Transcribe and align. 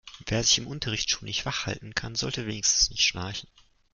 Wer 0.25 0.41
sich 0.43 0.57
im 0.57 0.65
Unterricht 0.65 1.11
schon 1.11 1.25
nicht 1.25 1.45
wach 1.45 1.67
halten 1.67 1.93
kann, 1.93 2.15
sollte 2.15 2.47
wenigstens 2.47 2.89
nicht 2.89 3.03
schnarchen. 3.03 3.47